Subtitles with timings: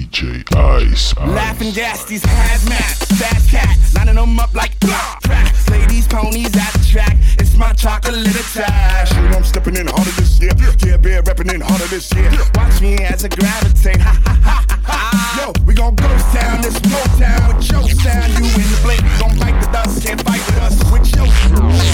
[0.00, 1.14] DJ Ice.
[1.16, 5.20] Laughing gas, these hazmat, fast cat, lining them up like crack.
[5.70, 7.16] Ladies, ponies at the track.
[7.38, 9.10] It's my chocolate attack.
[9.14, 10.52] You know I'm stepping in harder this year.
[10.84, 12.30] Yeah, bear repping in harder this year.
[12.54, 14.00] Watch me as I gravitate.
[14.00, 15.36] Ha ha ha ha ha.
[15.38, 18.32] Yo, we gon' ghost town, this ghost town with your sound.
[18.32, 21.26] You in the blink, don't like the dust, can't fight with us with your.
[21.26, 21.90] sound.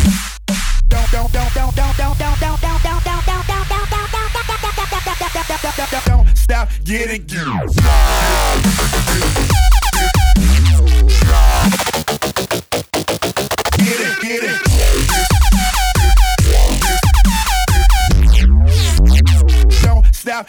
[6.86, 7.74] Get it, get it.
[13.76, 14.60] Get it, get it.
[19.82, 20.48] Don't stop,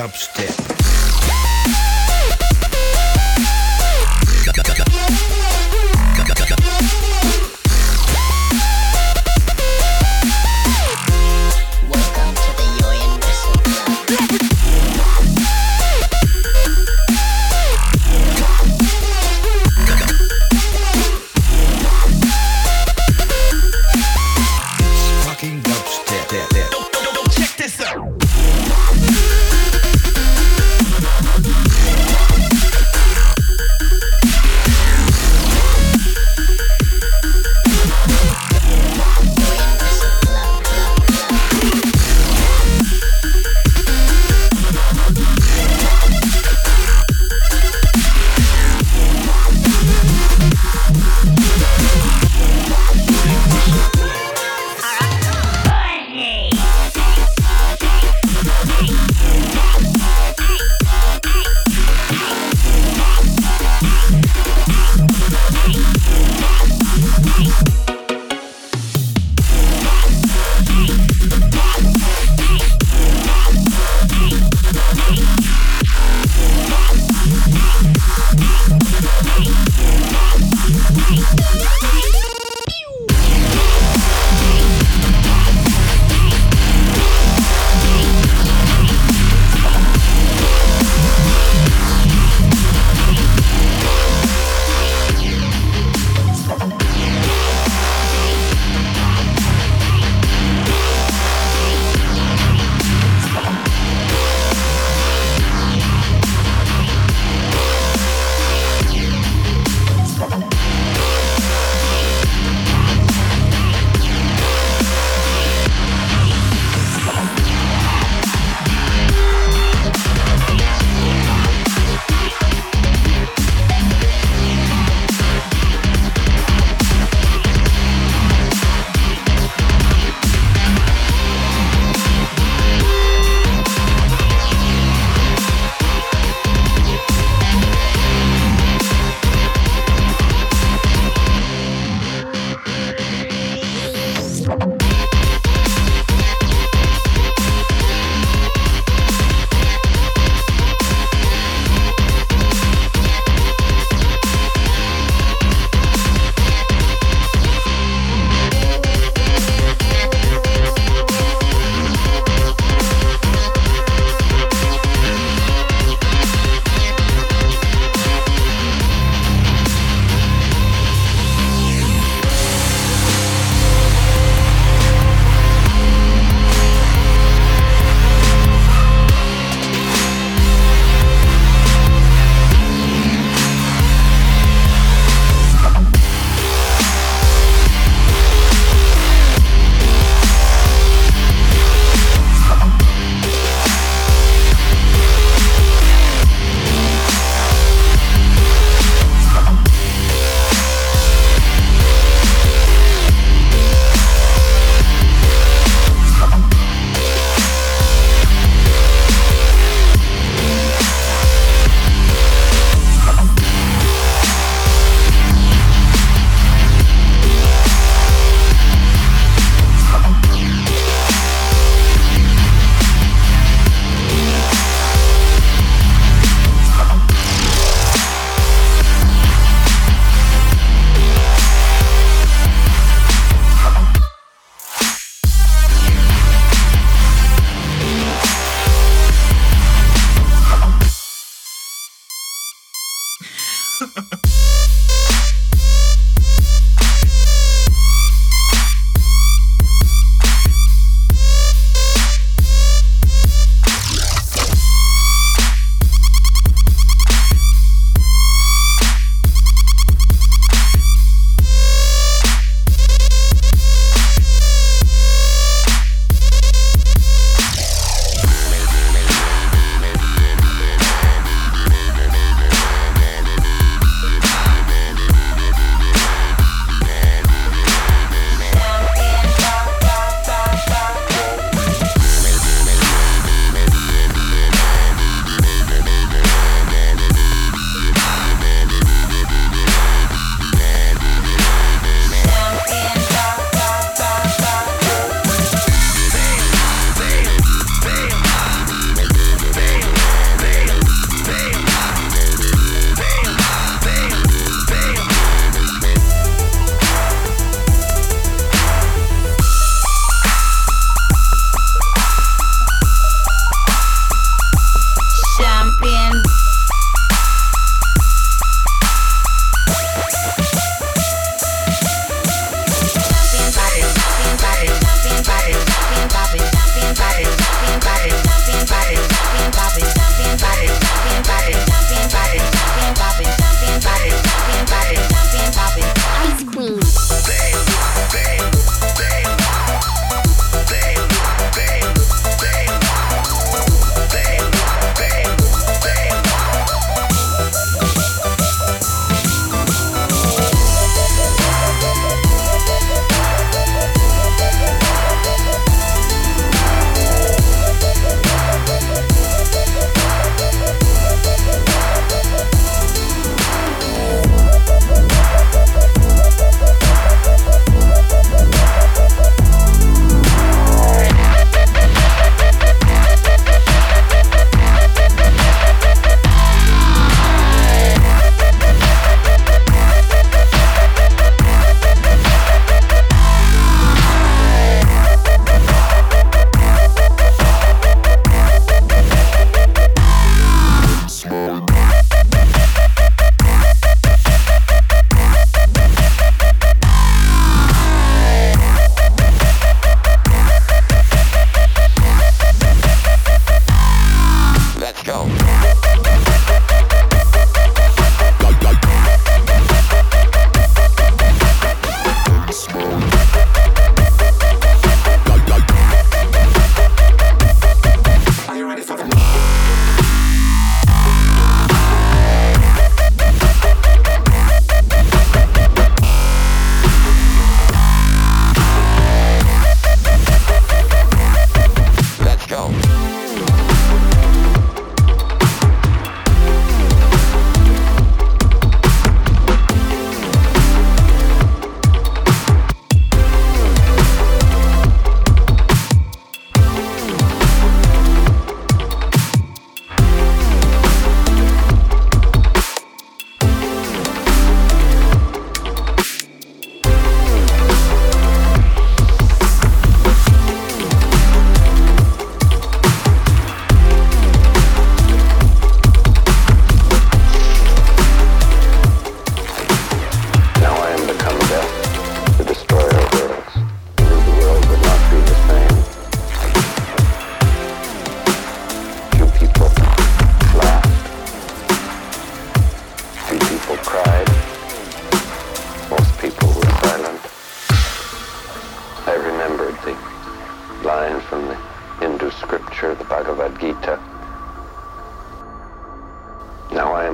[0.00, 0.69] Dubstep.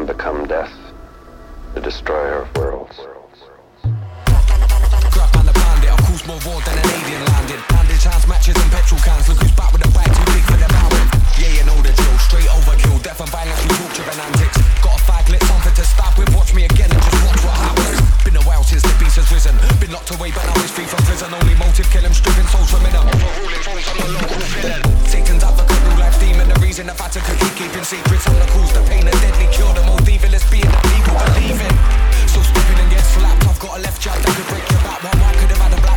[0.08, 0.72] and become death,
[1.75, 2.98] the destroyer of worlds.
[3.82, 3.94] And
[5.52, 7.60] bandit, I've caused more war than an alien landed.
[7.68, 9.28] Bandage hands, matches and petrol cans.
[9.28, 10.95] Look who's back with a bag too big for the.
[11.37, 12.16] Yeah, you know the drill.
[12.16, 14.57] Straight overkill, death and violence through torture and antics.
[14.81, 16.33] Got a fag lit, something to stab with.
[16.33, 18.00] Watch me again and just watch what happens.
[18.25, 19.52] Been a while since the beast has risen.
[19.76, 21.28] Been locked away, but now he's free from prison.
[21.28, 23.05] Only motive, kill him, stripping souls from inner.
[23.05, 24.83] Overruling phones on the local villain.
[25.05, 26.49] Satan's advocate, real life demon.
[26.49, 29.73] The reason the Vatican keep keeping secrets on the cause, the pain and deadly cure.
[29.76, 31.75] The most evilest being the people believe in.
[32.33, 33.45] So stupid and get slapped.
[33.45, 35.05] I've got a left jab that could break your back.
[35.05, 35.95] One man could have had a black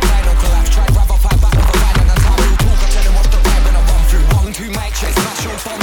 [5.46, 5.79] mic checks,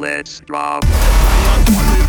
[0.00, 1.99] Let's drop.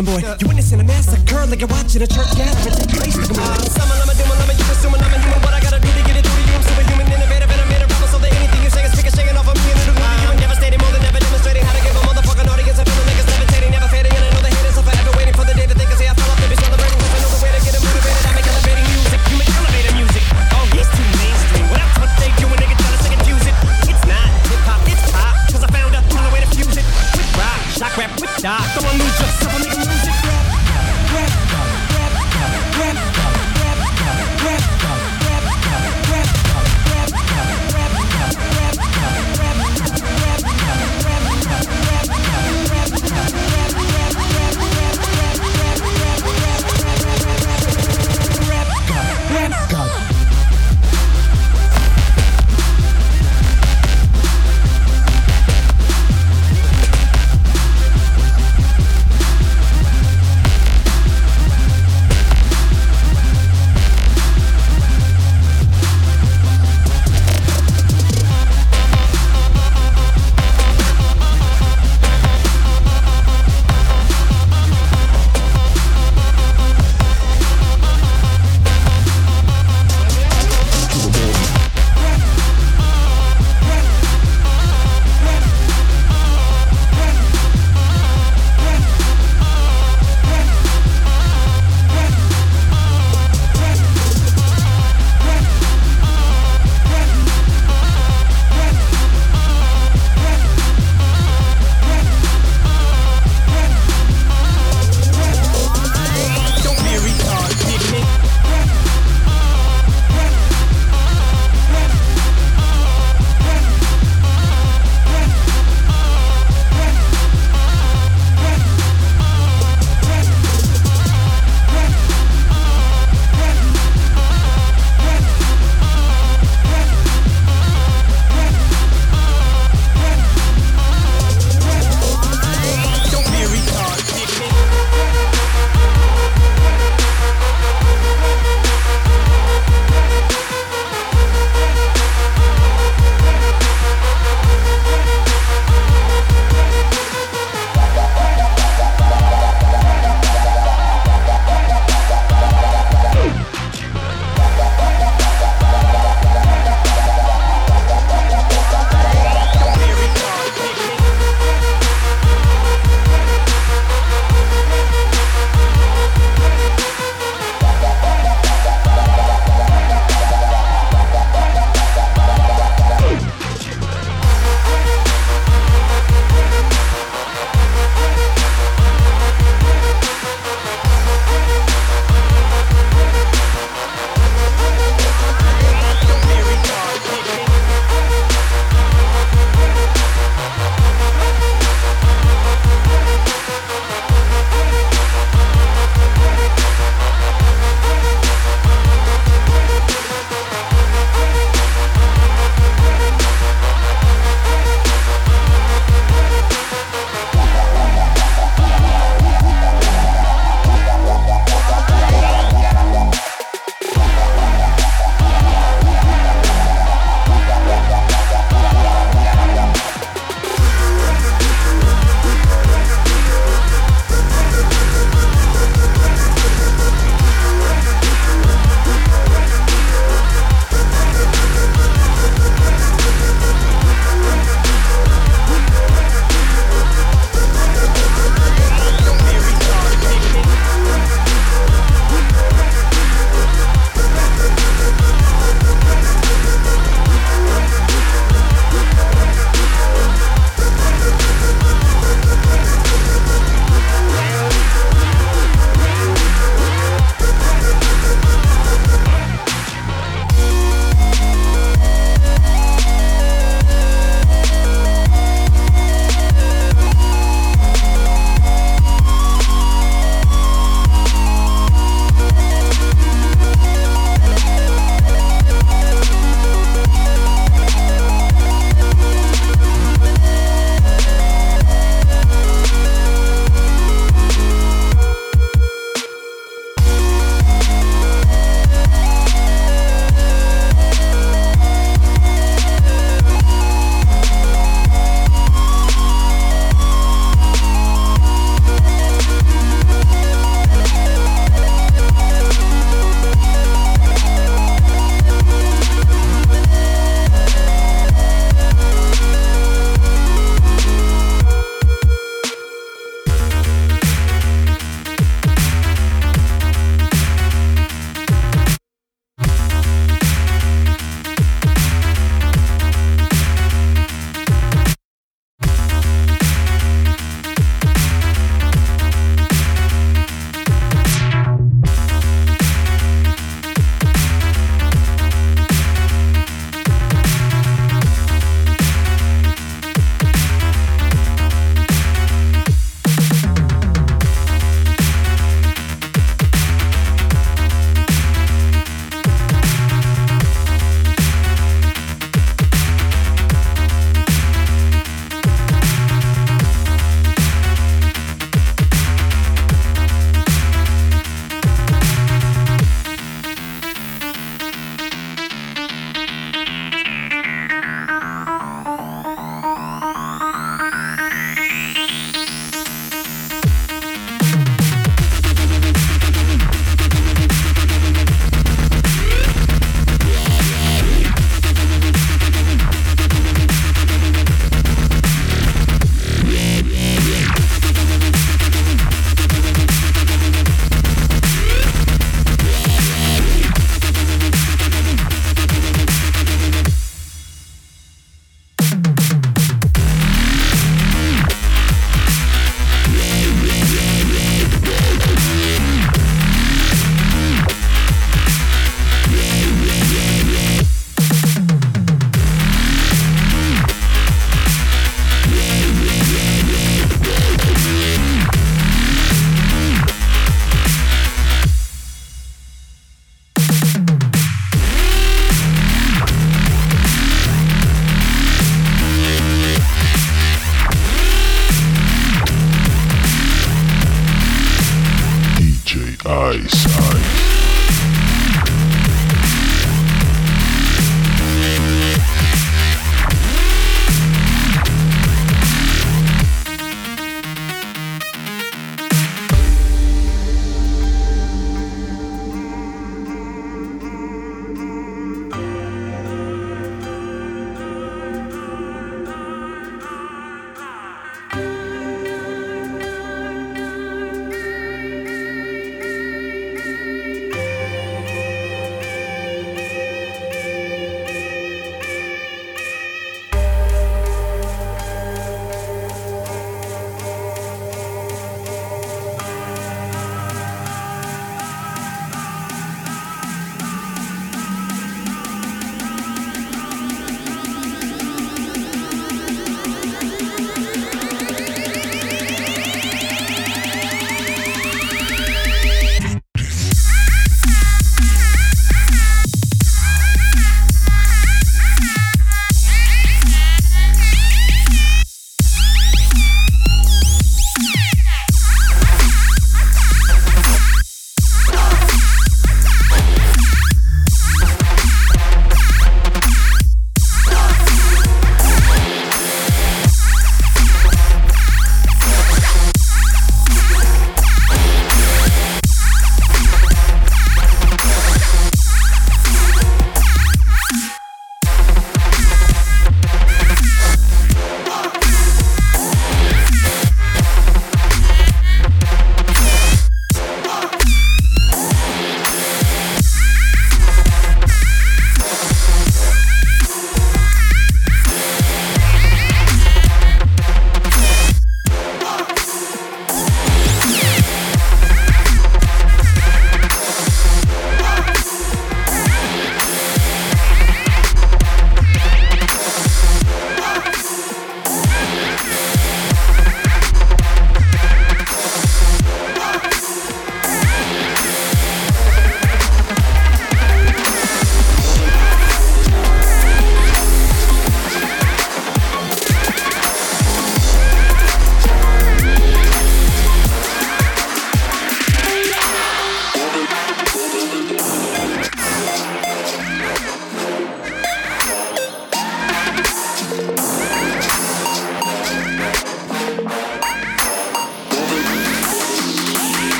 [0.00, 0.36] Looking boy.
[0.40, 3.52] You witnessing a massacre like you're watching a church gathering take place looking boy.
[3.68, 5.44] Some I'm a doom, I'm a you assuming I'm a human.
[5.44, 6.56] What I gotta do to get it through to you?
[6.56, 8.08] I'm superhuman, innovative, and I'm made a promise.
[8.08, 10.40] So that anything you say is ricocheting off of me and it'll glue to you.
[10.40, 13.70] Devastating, more than ever demonstrating how to give a motherfucking audience a feeling niggas levitating,
[13.76, 14.12] never fading.
[14.16, 16.08] And I know the haters are forever waiting for the day that they can say
[16.08, 16.40] I fell off.
[16.40, 18.24] They be celebrating 'cause I know the way to get 'em motivated.
[18.24, 19.20] I make elevating music.
[19.28, 20.24] You make elevator music.
[20.56, 21.66] Oh, he's too mainstream.
[21.68, 23.56] Well, that's what they do when niggas try to sing and fuse it.
[23.84, 25.36] It's not hip hop, it's pop.
[25.44, 26.00] 'Cause I found a
[26.32, 28.64] way to fuse it with rock, shock rap, with Doc.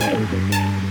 [0.00, 0.81] Elvenin.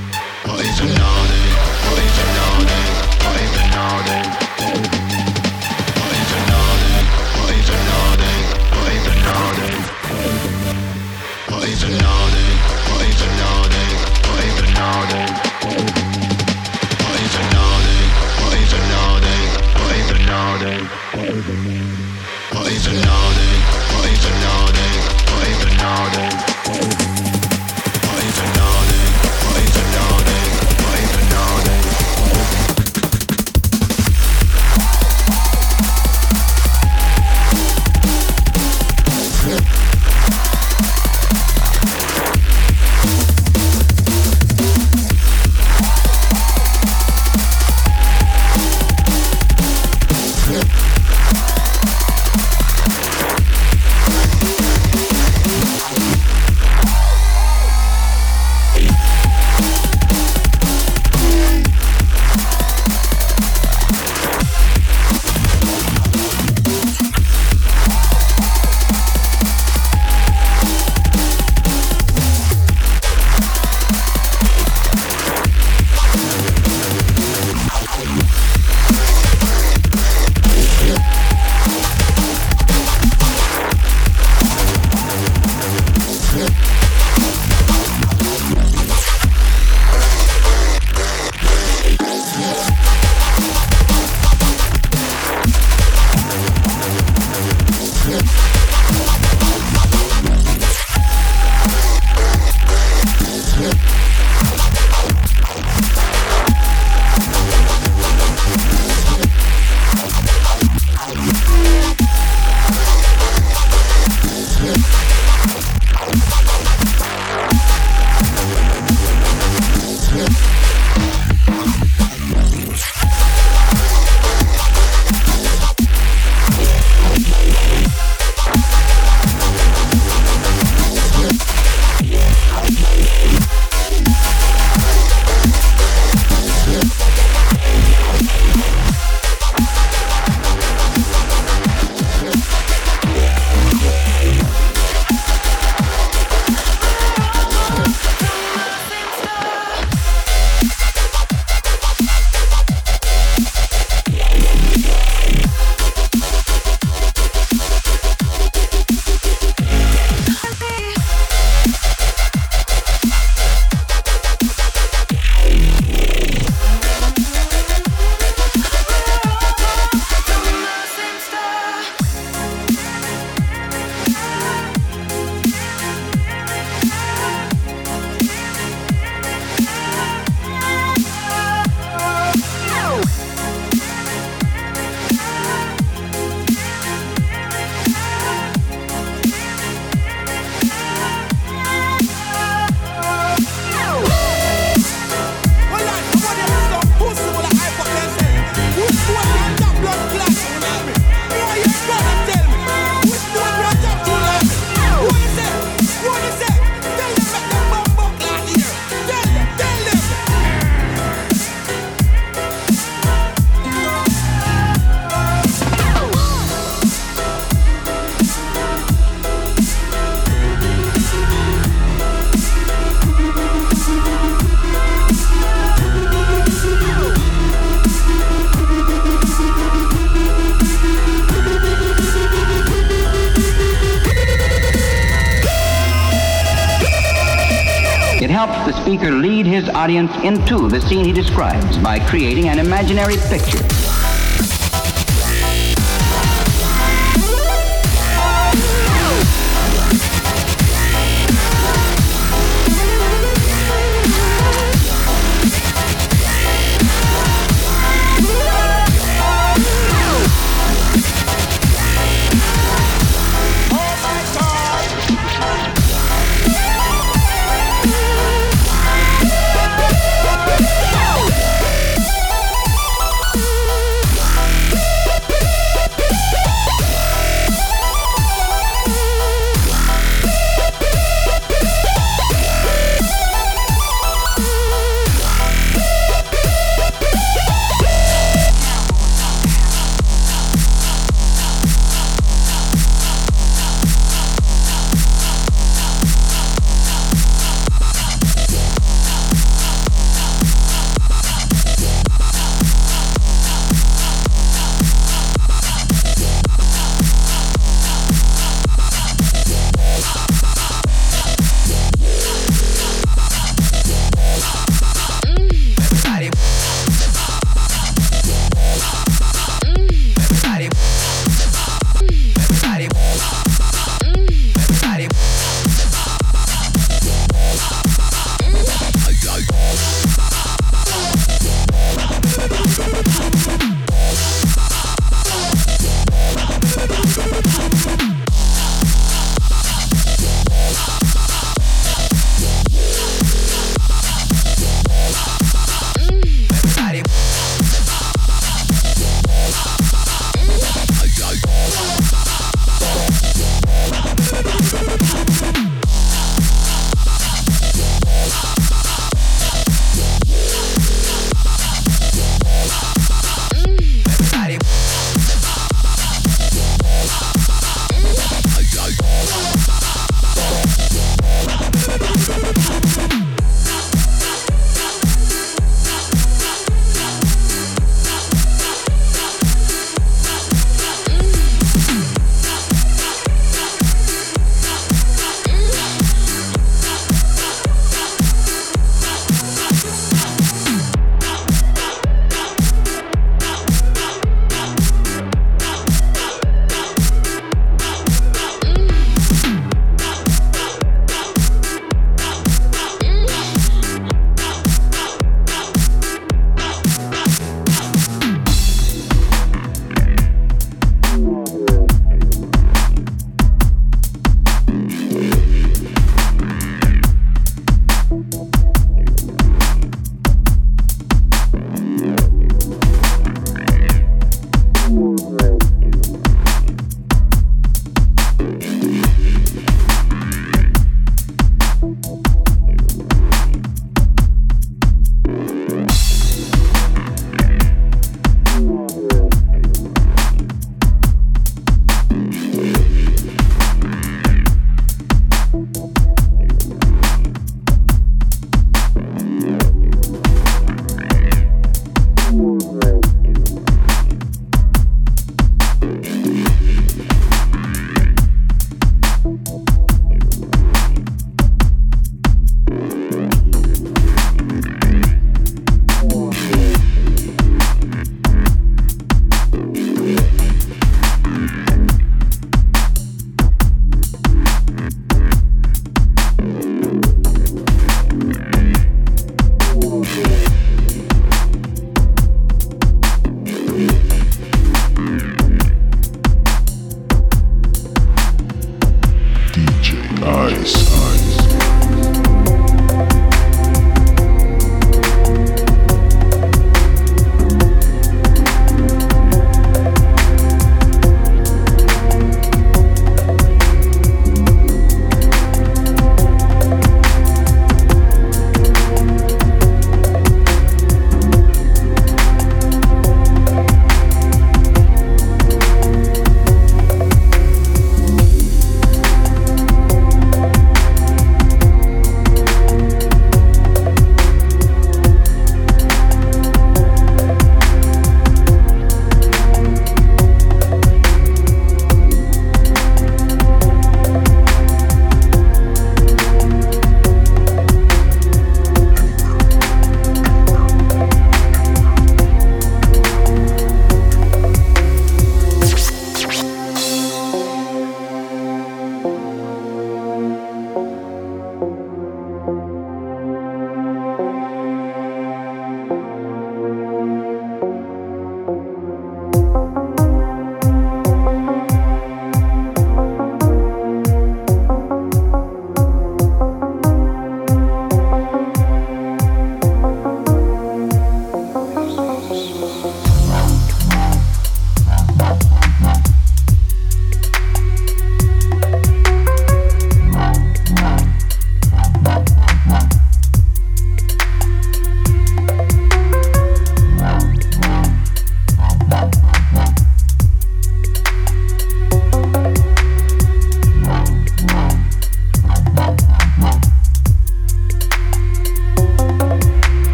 [239.61, 244.00] his audience into the scene he describes by creating an imaginary picture.